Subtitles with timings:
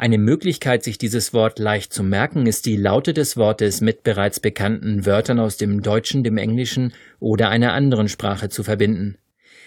[0.00, 4.38] Eine Möglichkeit, sich dieses Wort leicht zu merken, ist die Laute des Wortes mit bereits
[4.38, 9.18] bekannten Wörtern aus dem Deutschen, dem Englischen oder einer anderen Sprache zu verbinden.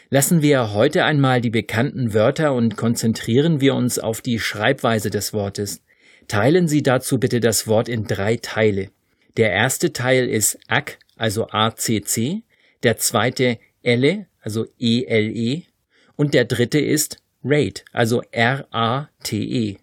[0.10, 5.34] Lassen wir heute einmal die bekannten Wörter und konzentrieren wir uns auf die Schreibweise des
[5.34, 5.82] Wortes.
[6.30, 8.88] Teilen Sie dazu bitte das Wort in drei Teile.
[9.36, 12.44] Der erste Teil ist ACK, also ACC,
[12.84, 15.64] der zweite Elle, also ELE,
[16.16, 19.78] und der dritte ist Rate, also R-A-T-E.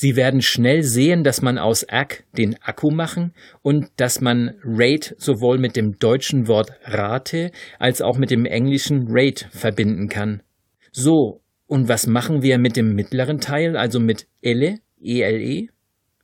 [0.00, 5.14] Sie werden schnell sehen, dass man aus Ack den Akku machen und dass man Rate
[5.18, 10.42] sowohl mit dem deutschen Wort Rate als auch mit dem englischen Rate verbinden kann.
[10.90, 15.68] So, und was machen wir mit dem mittleren Teil, also mit Elle, ELE?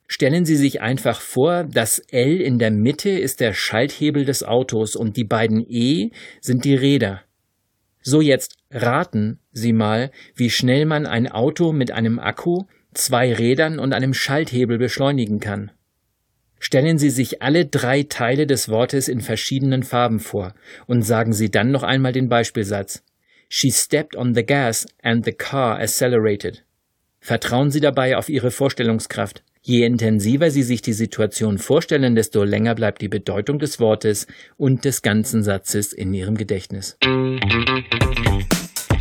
[0.07, 4.97] Stellen Sie sich einfach vor, das L in der Mitte ist der Schalthebel des Autos
[4.97, 7.21] und die beiden E sind die Räder.
[8.01, 12.65] So jetzt raten Sie mal, wie schnell man ein Auto mit einem Akku
[12.97, 15.71] zwei Rädern und einem Schalthebel beschleunigen kann.
[16.59, 20.55] Stellen Sie sich alle drei Teile des Wortes in verschiedenen Farben vor
[20.87, 23.03] und sagen Sie dann noch einmal den Beispielsatz.
[23.49, 26.65] She stepped on the gas and the car accelerated.
[27.21, 29.43] Vertrauen Sie dabei auf Ihre Vorstellungskraft.
[29.63, 34.27] Je intensiver Sie sich die Situation vorstellen, desto länger bleibt die Bedeutung des Wortes
[34.57, 36.97] und des ganzen Satzes in Ihrem Gedächtnis.